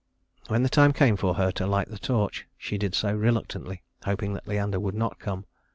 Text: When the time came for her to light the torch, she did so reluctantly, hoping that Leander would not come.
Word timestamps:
When 0.47 0.63
the 0.63 0.67
time 0.69 0.93
came 0.93 1.15
for 1.15 1.35
her 1.35 1.51
to 1.51 1.67
light 1.67 1.89
the 1.89 1.99
torch, 1.99 2.47
she 2.57 2.79
did 2.79 2.95
so 2.95 3.13
reluctantly, 3.13 3.83
hoping 4.03 4.33
that 4.33 4.47
Leander 4.47 4.79
would 4.79 4.95
not 4.95 5.19
come. 5.19 5.45